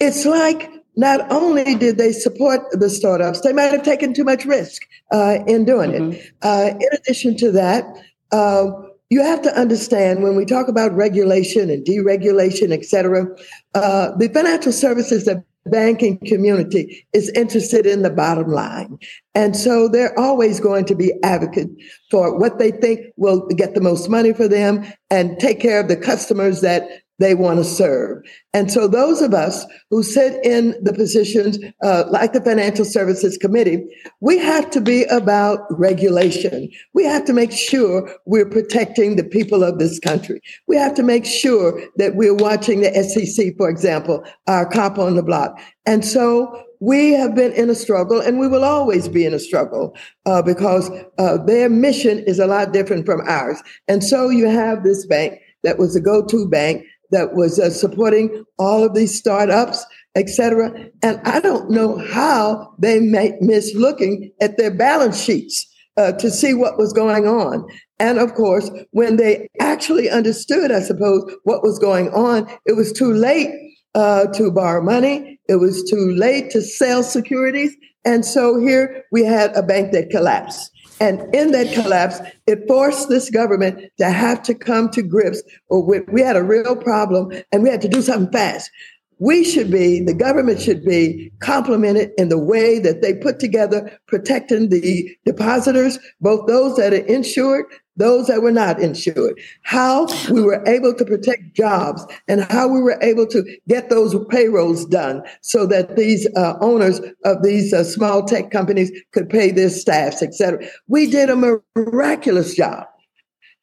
[0.00, 4.44] it's like not only did they support the startups, they might have taken too much
[4.44, 6.12] risk uh, in doing mm-hmm.
[6.12, 6.32] it.
[6.42, 7.84] Uh, in addition to that,
[8.32, 8.70] uh,
[9.08, 13.26] you have to understand when we talk about regulation and deregulation, et cetera,
[13.74, 18.98] uh, the financial services that banking community is interested in the bottom line.
[19.34, 21.72] And so they're always going to be advocates
[22.10, 25.88] for what they think will get the most money for them and take care of
[25.88, 28.22] the customers that they want to serve.
[28.52, 33.36] And so those of us who sit in the positions uh, like the Financial Services
[33.36, 33.84] Committee,
[34.20, 36.70] we have to be about regulation.
[36.94, 40.40] We have to make sure we're protecting the people of this country.
[40.66, 45.16] We have to make sure that we're watching the SEC, for example, our cop on
[45.16, 45.58] the block.
[45.86, 49.38] And so we have been in a struggle and we will always be in a
[49.38, 53.62] struggle uh, because uh, their mission is a lot different from ours.
[53.88, 58.44] And so you have this bank that was a go-to bank that was uh, supporting
[58.58, 60.90] all of these startups, etc.
[61.02, 65.66] And I don't know how they may miss looking at their balance sheets
[65.96, 67.66] uh, to see what was going on.
[67.98, 72.92] And of course, when they actually understood, I suppose, what was going on, it was
[72.92, 73.50] too late
[73.94, 75.40] uh, to borrow money.
[75.48, 77.74] It was too late to sell securities.
[78.04, 80.70] And so here we had a bank that collapsed.
[81.00, 86.08] And in that collapse, it forced this government to have to come to grips with
[86.08, 88.70] we had a real problem and we had to do something fast.
[89.18, 93.98] We should be, the government should be complimented in the way that they put together
[94.06, 97.64] protecting the depositors, both those that are insured,
[97.96, 102.80] those that were not insured, how we were able to protect jobs, and how we
[102.80, 107.84] were able to get those payrolls done so that these uh, owners of these uh,
[107.84, 110.64] small tech companies could pay their staffs, et cetera.
[110.88, 112.86] We did a miraculous job.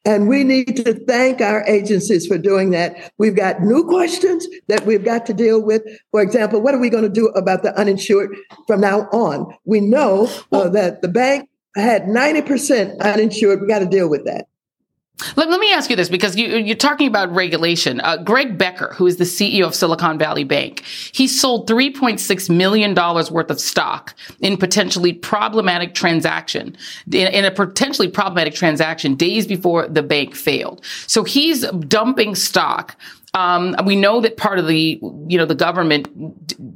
[0.06, 3.10] And we need to thank our agencies for doing that.
[3.16, 5.80] We've got new questions that we've got to deal with.
[6.10, 9.56] For example, what are we going to do about the uninsured from now on?
[9.64, 11.48] We know uh, that the bank
[11.82, 13.60] had 90% uninsured.
[13.60, 14.48] We got to deal with that.
[15.36, 18.00] Let, let, me ask you this because you, are talking about regulation.
[18.00, 20.80] Uh, Greg Becker, who is the CEO of Silicon Valley Bank,
[21.12, 28.08] he sold $3.6 million worth of stock in potentially problematic transaction, in, in, a potentially
[28.08, 30.84] problematic transaction days before the bank failed.
[31.06, 32.96] So he's dumping stock.
[33.34, 36.08] Um, we know that part of the, you know, the government,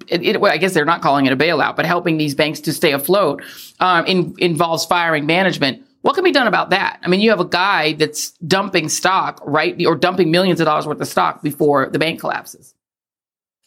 [0.08, 2.60] it, it, well, I guess they're not calling it a bailout, but helping these banks
[2.62, 3.42] to stay afloat
[3.78, 5.84] um, in, involves firing management.
[6.02, 6.98] What can be done about that?
[7.02, 9.80] I mean, you have a guy that's dumping stock, right?
[9.86, 12.74] Or dumping millions of dollars worth of stock before the bank collapses.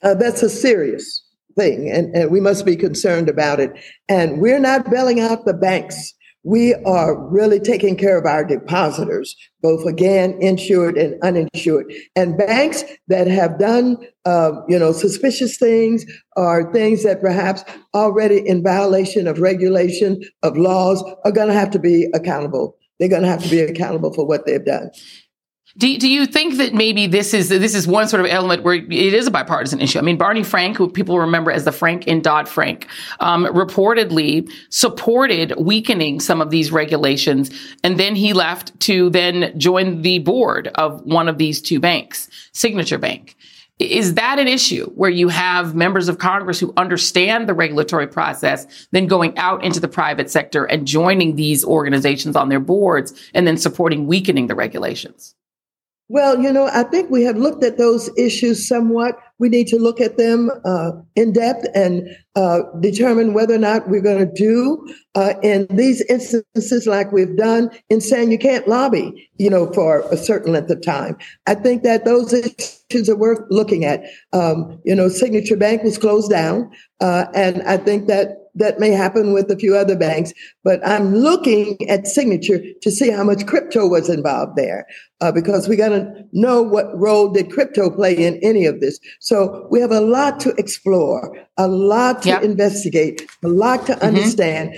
[0.03, 1.23] Uh, that's a serious
[1.55, 3.71] thing, and, and we must be concerned about it.
[4.09, 9.35] And we're not bailing out the banks we are really taking care of our depositors,
[9.61, 16.05] both again insured and uninsured, and banks that have done, uh, you know, suspicious things
[16.35, 21.69] or things that perhaps already in violation of regulation of laws are going to have
[21.71, 22.75] to be accountable.
[22.99, 24.91] They're going to have to be accountable for what they've done.
[25.77, 28.75] Do, do you think that maybe this is this is one sort of element where
[28.75, 29.99] it is a bipartisan issue?
[29.99, 32.87] I mean, Barney Frank, who people remember as the Frank in Dodd Frank,
[33.21, 37.51] um, reportedly supported weakening some of these regulations,
[37.85, 42.29] and then he left to then join the board of one of these two banks,
[42.51, 43.37] Signature Bank.
[43.79, 48.87] Is that an issue where you have members of Congress who understand the regulatory process,
[48.91, 53.47] then going out into the private sector and joining these organizations on their boards and
[53.47, 55.33] then supporting weakening the regulations?
[56.11, 59.17] Well, you know, I think we have looked at those issues somewhat.
[59.39, 63.87] We need to look at them uh, in depth and uh, determine whether or not
[63.87, 68.67] we're going to do uh, in these instances, like we've done in saying you can't
[68.67, 71.17] lobby, you know, for a certain length of time.
[71.47, 74.03] I think that those issues are worth looking at.
[74.33, 76.69] Um, you know, Signature Bank was closed down,
[76.99, 80.33] uh, and I think that that may happen with a few other banks,
[80.63, 84.85] but I'm looking at Signature to see how much crypto was involved there,
[85.21, 88.99] uh, because we got to know what role did crypto play in any of this.
[89.19, 92.43] So we have a lot to explore, a lot to yep.
[92.43, 94.05] investigate, a lot to mm-hmm.
[94.05, 94.75] understand.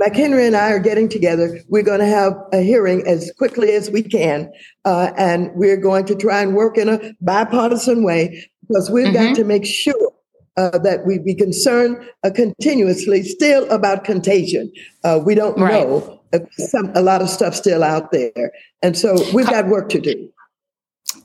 [0.00, 1.60] McHenry and I are getting together.
[1.68, 4.50] We're going to have a hearing as quickly as we can,
[4.84, 9.34] uh, and we're going to try and work in a bipartisan way because we've mm-hmm.
[9.34, 10.12] got to make sure
[10.56, 14.72] uh, that we be concerned uh, continuously still about contagion.
[15.04, 15.86] Uh, we don't right.
[15.86, 16.20] know.
[16.56, 18.52] Some, a lot of stuff still out there.
[18.82, 20.32] And so we've got work to do.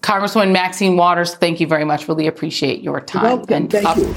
[0.02, 2.08] Congresswoman Maxine Waters, thank you very much.
[2.08, 3.24] Really appreciate your time.
[3.24, 3.54] welcome.
[3.54, 4.14] And thank up, you.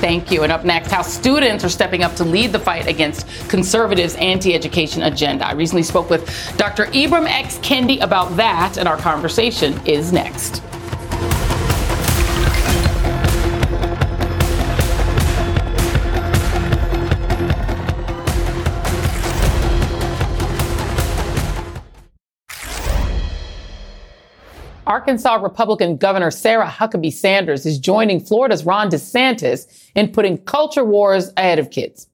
[0.00, 0.42] Thank you.
[0.42, 4.54] And up next, how students are stepping up to lead the fight against conservatives' anti
[4.54, 5.46] education agenda.
[5.46, 6.86] I recently spoke with Dr.
[6.86, 7.58] Ibram X.
[7.58, 10.62] Kendi about that, and our conversation is next.
[24.86, 31.32] Arkansas Republican Governor Sarah Huckabee Sanders is joining Florida's Ron DeSantis in putting culture wars
[31.36, 32.06] ahead of kids.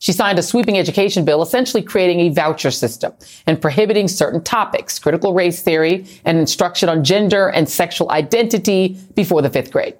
[0.00, 3.12] She signed a sweeping education bill essentially creating a voucher system
[3.46, 9.42] and prohibiting certain topics, critical race theory and instruction on gender and sexual identity before
[9.42, 9.96] the fifth grade.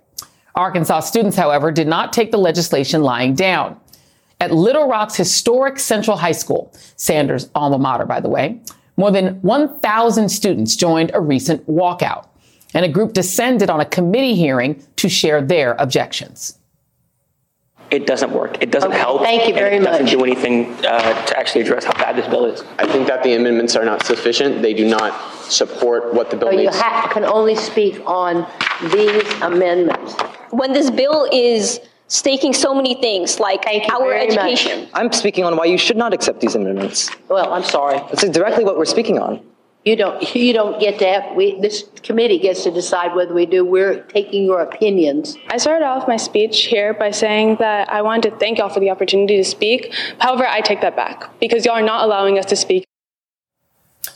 [0.54, 3.78] Arkansas students, however, did not take the legislation lying down.
[4.40, 8.60] At Little Rock's historic Central High School, Sanders' alma mater, by the way,
[8.98, 12.26] more than 1,000 students joined a recent walkout,
[12.74, 16.58] and a group descended on a committee hearing to share their objections.
[17.90, 18.62] It doesn't work.
[18.62, 19.22] It doesn't okay, help.
[19.22, 19.94] Thank you very it much.
[19.94, 22.62] It doesn't do anything uh, to actually address how bad this bill is.
[22.78, 24.60] I think that the amendments are not sufficient.
[24.60, 26.76] They do not support what the bill so needs.
[26.76, 28.46] You ha- can only speak on
[28.92, 30.14] these amendments.
[30.50, 34.82] When this bill is staking so many things like our education.
[34.82, 34.90] Much.
[34.94, 37.10] I'm speaking on why you should not accept these amendments.
[37.28, 37.98] Well, I'm sorry.
[37.98, 39.44] That's directly what we're speaking on.
[39.84, 40.34] You don't.
[40.34, 41.36] You don't get to have.
[41.36, 43.64] We, this committee gets to decide whether we do.
[43.64, 45.36] We're taking your opinions.
[45.48, 48.80] I started off my speech here by saying that I wanted to thank y'all for
[48.80, 49.94] the opportunity to speak.
[50.18, 52.84] However, I take that back because y'all are not allowing us to speak.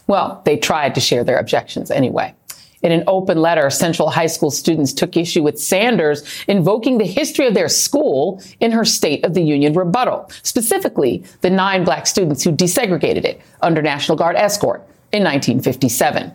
[0.06, 2.34] Well, they tried to share their objections anyway.
[2.82, 7.46] In an open letter, Central High School students took issue with Sanders invoking the history
[7.46, 12.42] of their school in her State of the Union rebuttal, specifically the nine black students
[12.42, 14.82] who desegregated it under National Guard escort.
[15.12, 16.32] in 1957.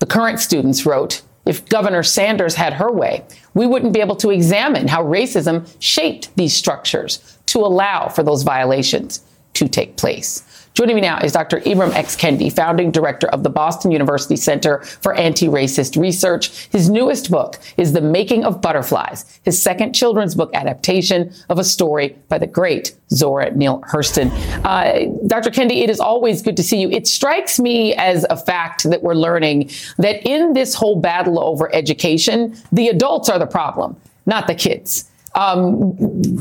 [0.00, 3.24] The current students wrote, if Governor Sanders had her way,
[3.54, 8.42] we wouldn't be able to examine how racism shaped these structures to allow for those
[8.42, 9.22] violations
[9.54, 10.44] to take place.
[10.74, 11.60] Joining me now is Dr.
[11.60, 12.14] Ibram X.
[12.14, 16.68] Kendi, founding director of the Boston University Center for Anti-Racist Research.
[16.68, 21.64] His newest book is The Making of Butterflies, his second children's book adaptation of a
[21.64, 24.30] story by the great Zora Neale Hurston.
[24.64, 25.50] Uh, Dr.
[25.50, 26.90] Kendi, it is always good to see you.
[26.90, 31.74] It strikes me as a fact that we're learning that in this whole battle over
[31.74, 33.96] education, the adults are the problem,
[34.26, 35.10] not the kids.
[35.34, 35.94] Um,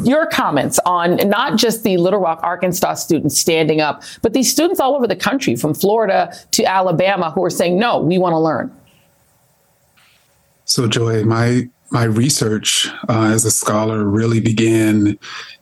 [0.04, 4.80] your comments on not just the Little Rock, Arkansas students standing up, but these students
[4.80, 8.40] all over the country, from Florida to Alabama, who are saying, no, we want to
[8.40, 8.72] learn.
[10.66, 15.18] So, Joy, my my research uh, as a scholar really began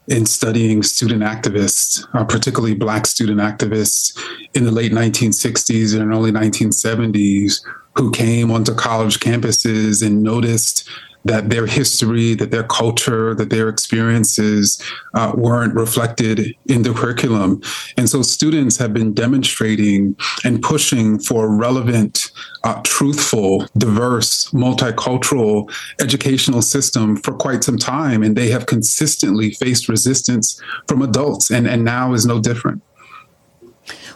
[0.07, 4.17] in studying student activists, uh, particularly Black student activists
[4.53, 7.63] in the late 1960s and early 1970s,
[7.95, 10.87] who came onto college campuses and noticed
[11.25, 14.81] that their history, that their culture, that their experiences
[15.15, 17.61] uh, weren't reflected in the curriculum.
[17.97, 22.31] And so students have been demonstrating and pushing for relevant,
[22.63, 25.69] uh, truthful, diverse, multicultural
[25.99, 28.21] educational system for quite some time.
[28.23, 32.81] And they have consistently faced resistance from adults, and, and now is no different.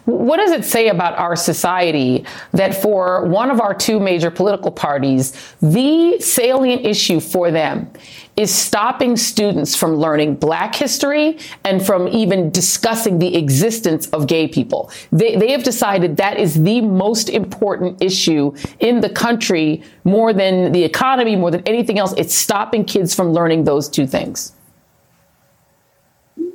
[0.10, 4.72] What does it say about our society that for one of our two major political
[4.72, 7.92] parties, the salient issue for them
[8.36, 14.48] is stopping students from learning black history and from even discussing the existence of gay
[14.48, 14.90] people.
[15.12, 20.72] They, they have decided that is the most important issue in the country more than
[20.72, 22.16] the economy, more than anything else.
[22.18, 24.54] It's stopping kids from learning those two things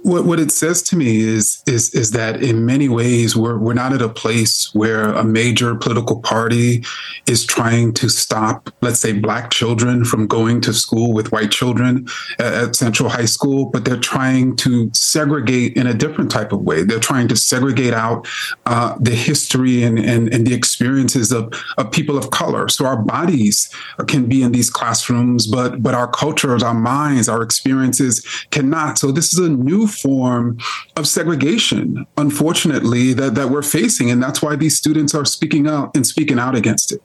[0.05, 3.73] what, what it says to me is is is that in many ways we're we're
[3.73, 6.85] not at a place where a major political party
[7.27, 12.07] is trying to stop, let's say, black children from going to school with white children
[12.39, 16.61] at, at Central High School, but they're trying to segregate in a different type of
[16.61, 16.83] way.
[16.83, 18.29] They're trying to segregate out
[18.67, 22.69] uh, the history and, and and the experiences of of people of color.
[22.69, 23.71] So our bodies
[24.07, 28.99] can be in these classrooms, but but our cultures, our minds, our experiences cannot.
[28.99, 30.59] So this is a new form
[30.97, 34.11] of segregation, unfortunately, that, that we're facing.
[34.11, 37.03] And that's why these students are speaking out and speaking out against it.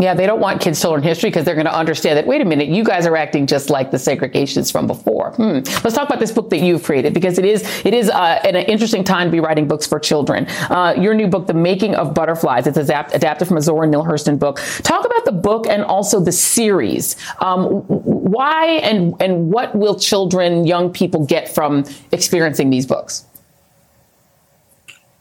[0.00, 2.40] Yeah, they don't want kids to learn history because they're going to understand that, wait
[2.40, 5.32] a minute, you guys are acting just like the segregationists from before.
[5.32, 5.58] Hmm.
[5.82, 8.54] Let's talk about this book that you've created because it is, it is uh, an
[8.54, 10.46] interesting time to be writing books for children.
[10.70, 14.04] Uh, your new book, The Making of Butterflies, it's adapt- adapted from a Zora Neale
[14.04, 14.60] Hurston book.
[14.84, 17.16] Talk about the book and also the series.
[17.40, 23.24] Um, why and, and what will children, young people get from experiencing these books?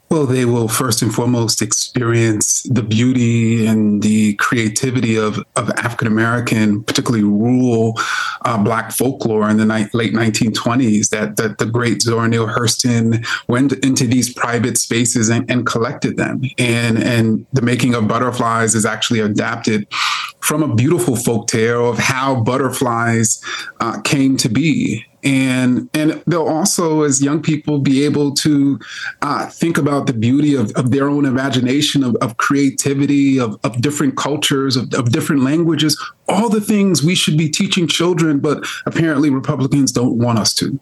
[0.09, 6.07] Well, they will first and foremost experience the beauty and the creativity of, of African
[6.07, 7.93] American, particularly rural
[8.45, 11.09] uh, Black folklore in the ni- late 1920s.
[11.09, 16.15] That, that the great Zora Neale Hurston went into these private spaces and, and collected
[16.15, 16.41] them.
[16.57, 19.87] And, and the making of butterflies is actually adapted
[20.39, 23.41] from a beautiful folk tale of how butterflies
[23.81, 28.79] uh, came to be and and they'll also as young people be able to
[29.21, 33.81] uh, think about the beauty of, of their own imagination of, of creativity of, of
[33.81, 35.97] different cultures of, of different languages
[36.29, 40.79] all the things we should be teaching children but apparently republicans don't want us to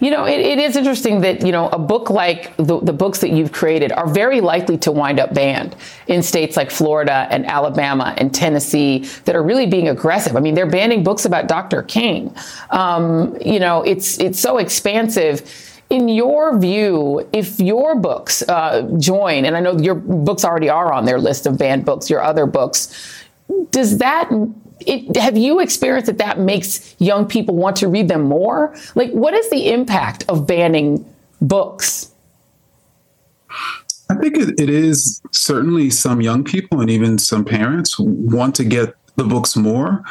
[0.00, 3.20] you know, it, it is interesting that, you know, a book like the, the, books
[3.20, 7.44] that you've created are very likely to wind up banned in states like Florida and
[7.46, 10.34] Alabama and Tennessee that are really being aggressive.
[10.36, 11.82] I mean, they're banning books about Dr.
[11.82, 12.34] King.
[12.70, 15.72] Um, you know, it's, it's so expansive.
[15.90, 20.92] In your view, if your books uh, join, and I know your books already are
[20.92, 22.92] on their list of banned books, your other books,
[23.70, 24.28] does that
[24.80, 28.76] it, have you experienced that that makes young people want to read them more?
[28.94, 31.04] Like, what is the impact of banning
[31.40, 32.12] books?
[34.08, 38.64] I think it, it is certainly some young people and even some parents want to
[38.64, 40.02] get the books more.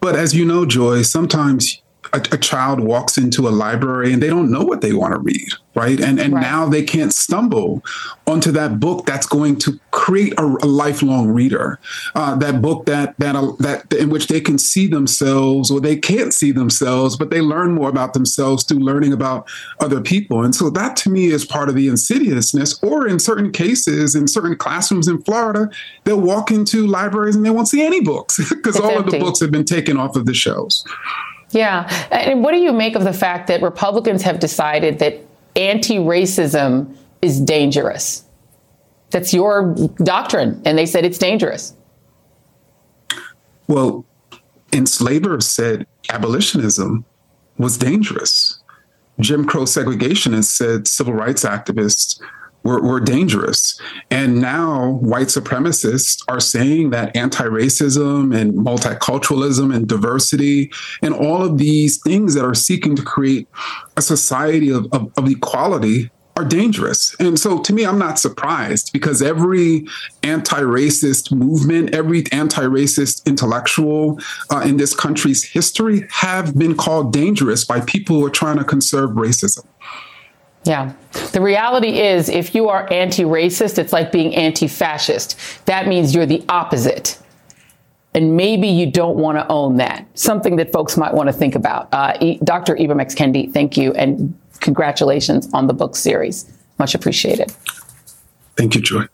[0.00, 1.82] But as you know, Joy, sometimes
[2.12, 5.20] a, a, child walks into a library and they don't know what they want to
[5.20, 6.00] read, right?
[6.00, 6.40] And and right.
[6.40, 7.82] now they can't stumble
[8.26, 11.78] onto that book that's going to create a, a lifelong reader.
[12.14, 15.96] Uh, that book that that uh, that in which they can see themselves or they
[15.96, 19.48] can't see themselves, but they learn more about themselves through learning about
[19.80, 20.44] other people.
[20.44, 22.82] And so that to me is part of the insidiousness.
[22.82, 25.68] Or in certain cases, in certain classrooms in Florida,
[26.04, 29.06] they'll walk into libraries and they won't see any books because all empty.
[29.06, 30.84] of the books have been taken off of the shelves.
[31.50, 31.88] Yeah.
[32.10, 35.20] And what do you make of the fact that Republicans have decided that
[35.54, 38.24] anti racism is dangerous?
[39.10, 40.60] That's your doctrine.
[40.64, 41.74] And they said it's dangerous.
[43.68, 44.04] Well,
[44.72, 47.04] enslavers said abolitionism
[47.58, 48.60] was dangerous.
[49.20, 52.20] Jim Crow segregationists said civil rights activists
[52.66, 53.80] were, were dangerous.
[54.10, 60.70] And now white supremacists are saying that anti racism and multiculturalism and diversity
[61.02, 63.48] and all of these things that are seeking to create
[63.96, 67.16] a society of, of, of equality are dangerous.
[67.18, 69.86] And so to me, I'm not surprised because every
[70.22, 74.20] anti racist movement, every anti racist intellectual
[74.52, 78.64] uh, in this country's history have been called dangerous by people who are trying to
[78.64, 79.64] conserve racism.
[80.66, 80.92] Yeah.
[81.32, 85.38] The reality is, if you are anti racist, it's like being anti fascist.
[85.66, 87.18] That means you're the opposite.
[88.14, 90.06] And maybe you don't want to own that.
[90.18, 91.88] Something that folks might want to think about.
[91.92, 92.74] Uh, e- Dr.
[92.74, 93.14] Ibram X.
[93.14, 93.92] Kendi, thank you.
[93.92, 96.50] And congratulations on the book series.
[96.78, 97.52] Much appreciated.
[98.56, 99.04] Thank you, Joy.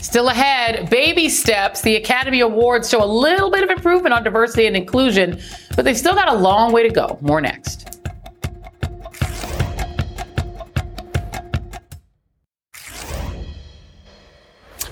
[0.00, 1.80] Still ahead, baby steps.
[1.80, 5.40] The Academy Awards show a little bit of improvement on diversity and inclusion,
[5.74, 7.18] but they've still got a long way to go.
[7.20, 7.81] More next.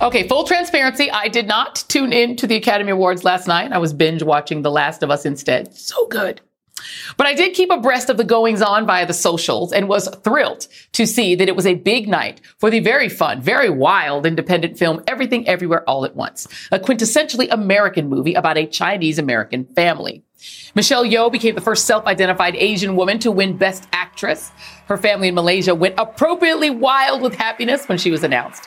[0.03, 1.11] Okay, full transparency.
[1.11, 3.71] I did not tune in to the Academy Awards last night.
[3.71, 5.75] I was binge watching The Last of Us instead.
[5.75, 6.41] So good.
[7.19, 10.69] But I did keep abreast of the goings on via the socials and was thrilled
[10.93, 14.79] to see that it was a big night for the very fun, very wild independent
[14.79, 20.23] film Everything Everywhere All at Once, a quintessentially American movie about a Chinese American family.
[20.75, 24.51] Michelle Yeoh became the first self-identified Asian woman to win Best Actress.
[24.87, 28.67] Her family in Malaysia went appropriately wild with happiness when she was announced.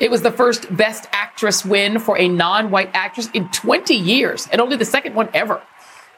[0.00, 4.58] It was the first Best Actress win for a non-white actress in 20 years and
[4.58, 5.60] only the second one ever.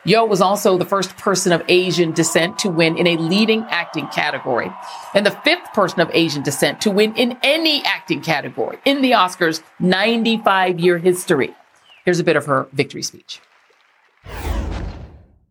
[0.06, 4.06] Yeoh was also the first person of Asian descent to win in a leading acting
[4.08, 4.70] category
[5.14, 9.12] and the fifth person of Asian descent to win in any acting category in the
[9.12, 11.52] Oscars 95 year history.
[12.04, 13.40] Here's a bit of her victory speech.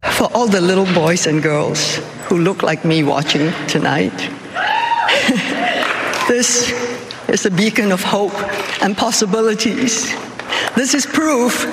[0.03, 4.17] For all the little boys and girls who look like me watching tonight,
[6.27, 6.90] this
[7.29, 8.33] is a beacon of hope
[8.81, 10.11] and possibilities.
[10.75, 11.65] This is proof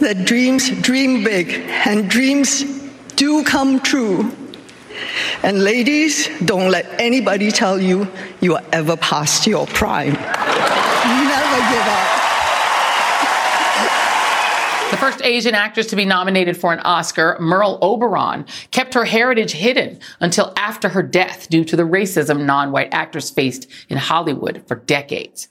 [0.00, 1.48] that dreams dream big
[1.86, 2.64] and dreams
[3.16, 4.32] do come true.
[5.42, 8.08] And ladies, don't let anybody tell you
[8.40, 10.14] you are ever past your prime.
[10.14, 12.18] Never give up.
[14.90, 19.52] The first Asian actress to be nominated for an Oscar, Merle Oberon, kept her heritage
[19.52, 24.74] hidden until after her death due to the racism non-white actors faced in Hollywood for
[24.74, 25.48] decades.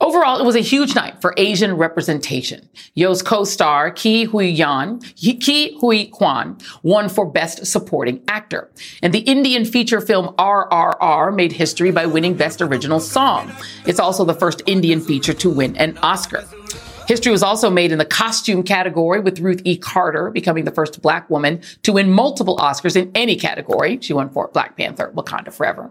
[0.00, 2.68] Overall, it was a huge night for Asian representation.
[2.96, 8.68] Yeoh's co-star Ki Hui Yan, Ke Huy Quan won for Best Supporting Actor.
[9.00, 13.52] And the Indian feature film RRR made history by winning Best Original Song.
[13.86, 16.48] It's also the first Indian feature to win an Oscar.
[17.12, 19.76] History was also made in the costume category with Ruth E.
[19.76, 23.98] Carter becoming the first black woman to win multiple Oscars in any category.
[24.00, 25.90] She won for Black Panther, Wakanda Forever.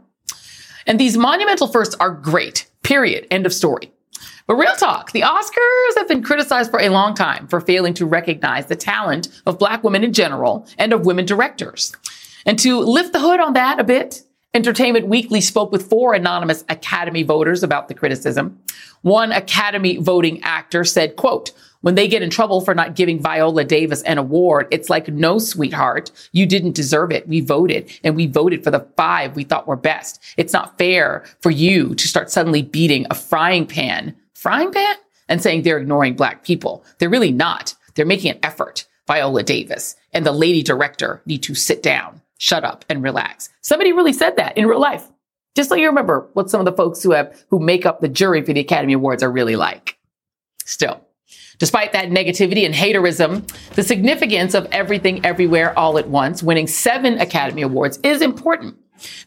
[0.88, 2.68] And these monumental firsts are great.
[2.82, 3.28] Period.
[3.30, 3.92] End of story.
[4.48, 8.08] But real talk, the Oscars have been criticized for a long time for failing to
[8.08, 11.94] recognize the talent of black women in general and of women directors.
[12.48, 14.24] And to lift the hood on that a bit,
[14.54, 18.60] Entertainment Weekly spoke with four anonymous Academy voters about the criticism.
[19.02, 23.64] One Academy voting actor said, quote, when they get in trouble for not giving Viola
[23.64, 27.30] Davis an award, it's like, no, sweetheart, you didn't deserve it.
[27.30, 30.22] We voted and we voted for the five we thought were best.
[30.36, 34.96] It's not fair for you to start suddenly beating a frying pan, frying pan
[35.30, 36.84] and saying they're ignoring black people.
[36.98, 37.74] They're really not.
[37.96, 38.86] They're making an effort.
[39.08, 43.50] Viola Davis and the lady director need to sit down, shut up and relax.
[43.62, 45.08] Somebody really said that in real life.
[45.56, 48.08] Just so you remember what some of the folks who have, who make up the
[48.08, 49.98] jury for the Academy Awards are really like.
[50.66, 51.02] Still,
[51.60, 57.20] Despite that negativity and haterism, the significance of everything everywhere all at once, winning seven
[57.20, 58.76] Academy Awards is important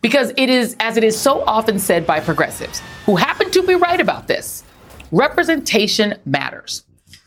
[0.03, 3.77] because it is, as it is so often said by progressives who happen to be
[3.77, 4.65] right about this,
[5.13, 6.85] representation matters.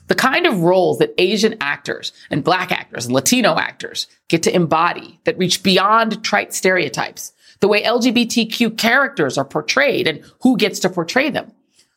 [0.08, 4.56] The kind of roles that Asian actors and black actors and Latino actors get to
[4.56, 10.80] embody that reach beyond trite stereotypes, the way LGBTQ characters are portrayed and who gets
[10.80, 11.52] to portray them,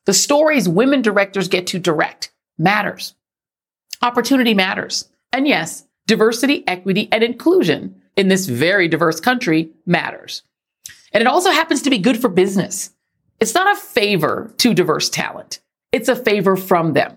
[0.06, 3.14] the stories women directors get to direct matters.
[4.02, 5.08] Opportunity matters.
[5.32, 10.42] And yes, diversity, equity, and inclusion in this very diverse country matters.
[11.12, 12.90] And it also happens to be good for business.
[13.38, 15.60] It's not a favor to diverse talent.
[15.92, 17.16] It's a favor from them